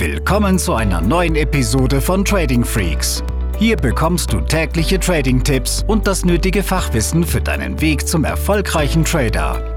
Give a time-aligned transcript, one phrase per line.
[0.00, 3.22] Willkommen zu einer neuen Episode von Trading Freaks.
[3.58, 9.76] Hier bekommst du tägliche Trading-Tipps und das nötige Fachwissen für deinen Weg zum erfolgreichen Trader.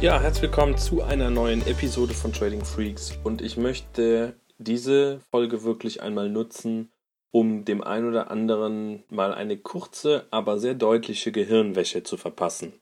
[0.00, 5.62] Ja, herzlich willkommen zu einer neuen Episode von Trading Freaks und ich möchte diese Folge
[5.62, 6.90] wirklich einmal nutzen,
[7.30, 12.72] um dem einen oder anderen mal eine kurze, aber sehr deutliche Gehirnwäsche zu verpassen.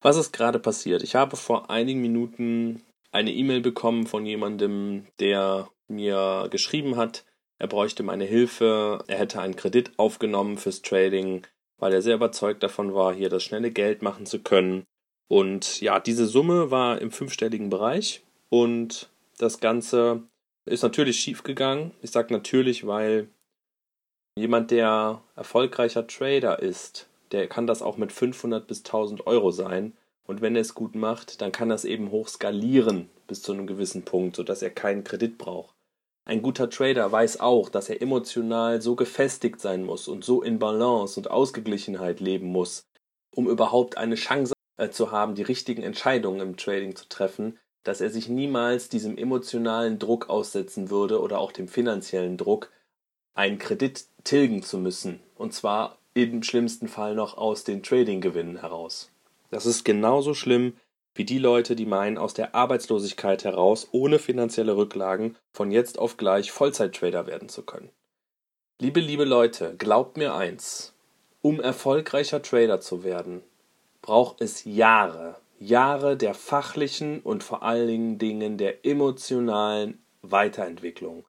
[0.00, 1.02] Was ist gerade passiert?
[1.02, 7.24] Ich habe vor einigen Minuten eine E-Mail bekommen von jemandem, der mir geschrieben hat,
[7.58, 11.46] er bräuchte meine Hilfe, er hätte einen Kredit aufgenommen fürs Trading,
[11.78, 14.84] weil er sehr überzeugt davon war, hier das schnelle Geld machen zu können.
[15.28, 20.22] Und ja, diese Summe war im fünfstelligen Bereich und das Ganze
[20.64, 21.92] ist natürlich schiefgegangen.
[22.02, 23.28] Ich sage natürlich, weil
[24.36, 29.92] jemand, der erfolgreicher Trader ist, der kann das auch mit 500 bis 1000 Euro sein.
[30.30, 33.66] Und wenn er es gut macht, dann kann das eben hoch skalieren bis zu einem
[33.66, 35.74] gewissen Punkt, sodass er keinen Kredit braucht.
[36.24, 40.60] Ein guter Trader weiß auch, dass er emotional so gefestigt sein muss und so in
[40.60, 42.84] Balance und Ausgeglichenheit leben muss,
[43.34, 48.00] um überhaupt eine Chance äh, zu haben, die richtigen Entscheidungen im Trading zu treffen, dass
[48.00, 52.70] er sich niemals diesem emotionalen Druck aussetzen würde oder auch dem finanziellen Druck,
[53.34, 59.10] einen Kredit tilgen zu müssen, und zwar im schlimmsten Fall noch aus den Trading-Gewinnen heraus.
[59.50, 60.74] Das ist genauso schlimm
[61.14, 66.16] wie die Leute, die meinen, aus der Arbeitslosigkeit heraus ohne finanzielle Rücklagen von jetzt auf
[66.16, 67.90] gleich Vollzeit-Trader werden zu können.
[68.80, 70.94] Liebe, liebe Leute, glaubt mir eins,
[71.42, 73.42] um erfolgreicher Trader zu werden,
[74.02, 81.26] braucht es Jahre, Jahre der fachlichen und vor allen Dingen der emotionalen Weiterentwicklung.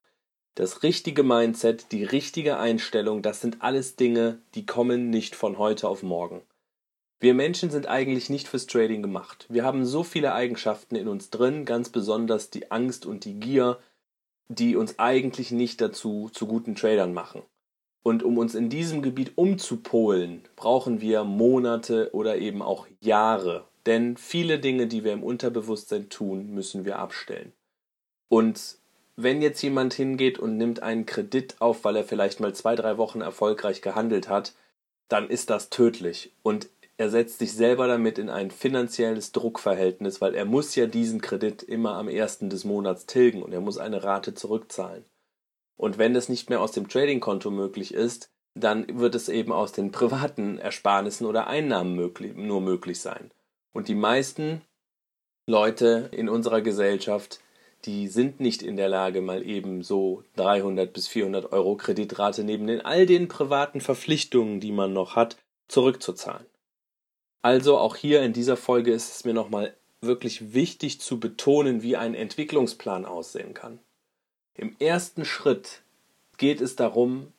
[0.55, 5.89] Das richtige Mindset, die richtige Einstellung, das sind alles Dinge, die kommen nicht von heute
[5.89, 6.41] auf morgen.
[7.21, 9.45] Wir Menschen sind eigentlich nicht fürs Trading gemacht.
[9.47, 13.77] Wir haben so viele Eigenschaften in uns drin, ganz besonders die Angst und die Gier,
[14.47, 17.43] die uns eigentlich nicht dazu zu guten Tradern machen.
[18.01, 23.65] Und um uns in diesem Gebiet umzupolen, brauchen wir Monate oder eben auch Jahre.
[23.85, 27.53] Denn viele Dinge, die wir im Unterbewusstsein tun, müssen wir abstellen.
[28.29, 28.77] Und
[29.15, 32.97] wenn jetzt jemand hingeht und nimmt einen Kredit auf, weil er vielleicht mal zwei, drei
[32.97, 34.55] Wochen erfolgreich gehandelt hat,
[35.07, 36.31] dann ist das tödlich.
[36.41, 36.67] Und
[37.01, 41.63] er setzt sich selber damit in ein finanzielles Druckverhältnis, weil er muss ja diesen Kredit
[41.63, 45.03] immer am ersten des Monats tilgen und er muss eine Rate zurückzahlen.
[45.77, 49.71] Und wenn das nicht mehr aus dem Trading-Konto möglich ist, dann wird es eben aus
[49.71, 53.31] den privaten Ersparnissen oder Einnahmen möglich, nur möglich sein.
[53.73, 54.61] Und die meisten
[55.47, 57.39] Leute in unserer Gesellschaft,
[57.85, 62.67] die sind nicht in der Lage, mal eben so 300 bis 400 Euro Kreditrate neben
[62.67, 66.50] den all den privaten Verpflichtungen, die man noch hat, zurückzuzahlen.
[67.41, 71.97] Also auch hier in dieser Folge ist es mir nochmal wirklich wichtig zu betonen, wie
[71.97, 73.79] ein Entwicklungsplan aussehen kann.
[74.55, 75.81] Im ersten Schritt
[76.37, 77.31] geht es darum,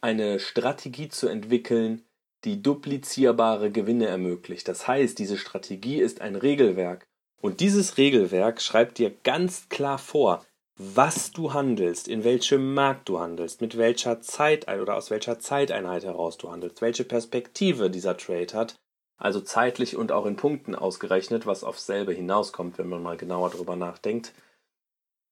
[0.00, 2.02] eine Strategie zu entwickeln,
[2.44, 4.68] die duplizierbare Gewinne ermöglicht.
[4.68, 7.04] Das heißt, diese Strategie ist ein Regelwerk.
[7.40, 10.44] Und dieses Regelwerk schreibt dir ganz klar vor,
[10.76, 16.04] was du handelst, in welchem Markt du handelst, mit welcher Zeit oder aus welcher Zeiteinheit
[16.04, 18.76] heraus du handelst, welche Perspektive dieser Trade hat
[19.18, 23.50] also zeitlich und auch in Punkten ausgerechnet, was aufs selbe hinauskommt, wenn man mal genauer
[23.50, 24.32] drüber nachdenkt,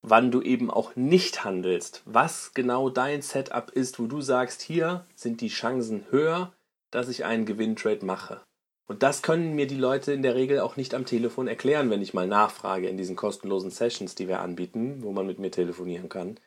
[0.02, 5.06] wann du eben auch nicht handelst, was genau dein Setup ist, wo du sagst, hier
[5.14, 6.52] sind die Chancen höher,
[6.90, 8.42] dass ich einen Gewinntrade mache.
[8.88, 12.02] Und das können mir die Leute in der Regel auch nicht am Telefon erklären, wenn
[12.02, 16.08] ich mal nachfrage in diesen kostenlosen Sessions, die wir anbieten, wo man mit mir telefonieren
[16.08, 16.38] kann.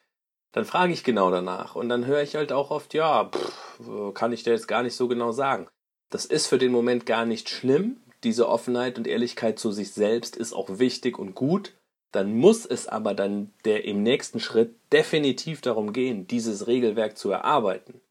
[0.53, 4.31] Dann frage ich genau danach und dann höre ich halt auch oft, ja, pff, kann
[4.31, 5.67] ich dir jetzt gar nicht so genau sagen.
[6.09, 7.97] Das ist für den Moment gar nicht schlimm.
[8.23, 11.73] Diese Offenheit und Ehrlichkeit zu sich selbst ist auch wichtig und gut.
[12.11, 17.29] Dann muss es aber dann der im nächsten Schritt definitiv darum gehen, dieses Regelwerk zu
[17.29, 18.01] erarbeiten.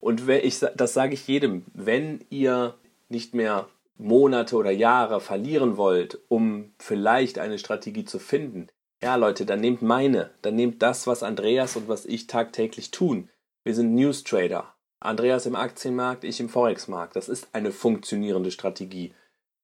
[0.00, 2.74] Und ich, das sage ich jedem, wenn ihr
[3.08, 3.68] nicht mehr
[3.98, 8.68] Monate oder Jahre verlieren wollt, um vielleicht eine Strategie zu finden,
[9.02, 13.28] ja Leute, dann nehmt meine, dann nehmt das, was Andreas und was ich tagtäglich tun.
[13.62, 14.75] Wir sind News Trader.
[15.00, 17.16] Andreas im Aktienmarkt, ich im Forex-Markt.
[17.16, 19.12] Das ist eine funktionierende Strategie.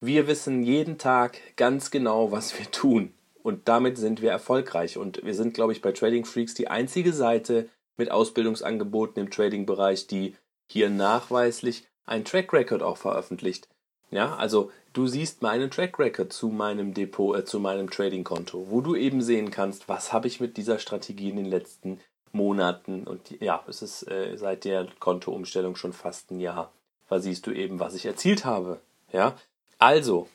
[0.00, 3.14] Wir wissen jeden Tag ganz genau, was wir tun.
[3.43, 4.99] Und damit sind wir erfolgreich.
[4.99, 10.06] Und wir sind, glaube ich, bei Trading Freaks die einzige Seite mit Ausbildungsangeboten im Trading-Bereich,
[10.06, 10.37] die
[10.67, 13.69] hier nachweislich ein Track Record auch veröffentlicht.
[14.11, 18.81] Ja, also du siehst meinen Track Record zu meinem Depot, äh, zu meinem Trading-Konto, wo
[18.81, 21.99] du eben sehen kannst, was habe ich mit dieser Strategie in den letzten
[22.32, 26.73] Monaten und ja, es ist äh, seit der Kontoumstellung schon fast ein Jahr.
[27.08, 28.81] Da siehst du eben, was ich erzielt habe.
[29.12, 29.37] Ja,
[29.79, 30.29] also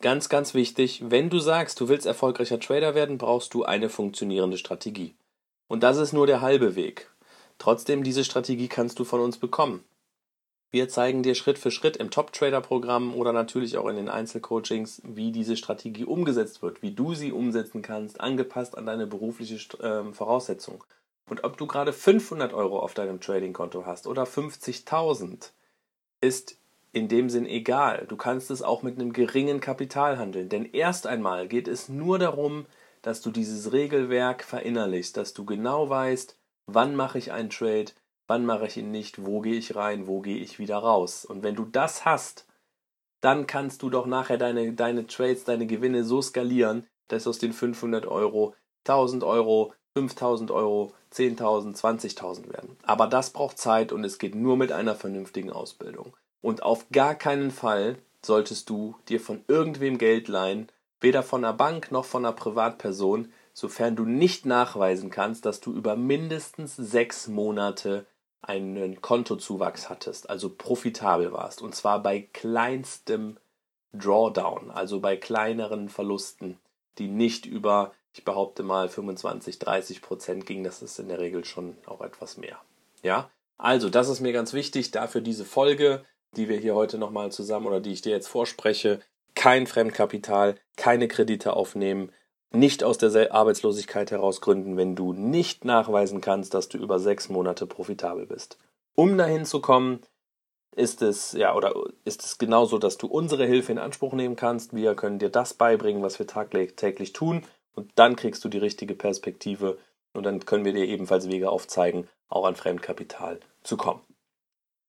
[0.00, 4.58] ganz, ganz wichtig, wenn du sagst, du willst erfolgreicher Trader werden, brauchst du eine funktionierende
[4.58, 5.14] Strategie.
[5.68, 7.10] Und das ist nur der halbe Weg.
[7.58, 9.84] Trotzdem, diese Strategie kannst du von uns bekommen.
[10.70, 15.32] Wir zeigen dir Schritt für Schritt im Top-Trader-Programm oder natürlich auch in den Einzelcoachings, wie
[15.32, 20.84] diese Strategie umgesetzt wird, wie du sie umsetzen kannst, angepasst an deine berufliche äh, Voraussetzung.
[21.28, 25.50] Und ob du gerade 500 Euro auf deinem Trading-Konto hast oder 50.000,
[26.20, 26.58] ist
[26.92, 28.06] in dem Sinn egal.
[28.08, 30.48] Du kannst es auch mit einem geringen Kapital handeln.
[30.48, 32.66] Denn erst einmal geht es nur darum,
[33.02, 37.92] dass du dieses Regelwerk verinnerlichst, dass du genau weißt, wann mache ich einen Trade,
[38.26, 41.24] wann mache ich ihn nicht, wo gehe ich rein, wo gehe ich wieder raus.
[41.24, 42.46] Und wenn du das hast,
[43.20, 47.52] dann kannst du doch nachher deine, deine Trades, deine Gewinne so skalieren, dass aus den
[47.52, 48.54] 500 Euro
[48.86, 52.76] 1000 Euro, 5000 Euro, 10.000, 20.000 werden.
[52.82, 56.12] Aber das braucht Zeit und es geht nur mit einer vernünftigen Ausbildung.
[56.42, 60.68] Und auf gar keinen Fall solltest du dir von irgendwem Geld leihen,
[61.00, 65.72] weder von einer Bank noch von einer Privatperson, sofern du nicht nachweisen kannst, dass du
[65.72, 68.04] über mindestens sechs Monate
[68.42, 73.38] einen Kontozuwachs hattest, also profitabel warst, und zwar bei kleinstem
[73.94, 76.58] Drawdown, also bei kleineren Verlusten,
[76.98, 81.44] die nicht über, ich behaupte mal, 25, 30 Prozent gingen, das ist in der Regel
[81.44, 82.58] schon auch etwas mehr.
[83.02, 86.02] Ja, also das ist mir ganz wichtig, dafür diese Folge,
[86.34, 89.00] die wir hier heute nochmal zusammen oder die ich dir jetzt vorspreche,
[89.34, 92.10] kein Fremdkapital, keine Kredite aufnehmen,
[92.50, 97.28] nicht aus der Arbeitslosigkeit heraus gründen, wenn du nicht nachweisen kannst, dass du über sechs
[97.28, 98.56] Monate profitabel bist.
[98.94, 100.00] Um dahin zu kommen,
[100.74, 101.74] ist es ja oder
[102.04, 104.74] ist es genauso, dass du unsere Hilfe in Anspruch nehmen kannst.
[104.74, 107.42] Wir können dir das beibringen, was wir täglich tun,
[107.76, 109.78] und dann kriegst du die richtige Perspektive
[110.12, 114.00] und dann können wir dir ebenfalls Wege aufzeigen, auch an Fremdkapital zu kommen.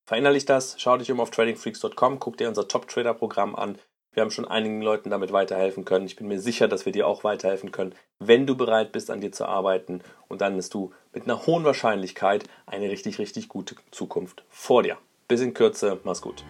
[0.07, 3.77] Verinnerlich das, schau dich um auf tradingfreaks.com, guck dir unser Top Trader Programm an
[4.17, 6.07] wir haben schon einigen Leuten damit weiterhelfen können.
[6.07, 9.21] Ich bin mir sicher, dass wir dir auch weiterhelfen können, wenn du bereit bist, an
[9.21, 10.01] dir zu arbeiten.
[10.27, 14.97] Und dann hast du mit einer hohen Wahrscheinlichkeit eine richtig, richtig gute Zukunft vor dir.
[15.27, 16.43] Bis in Kürze, mach's gut.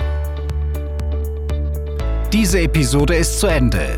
[2.31, 3.97] Diese Episode ist zu Ende.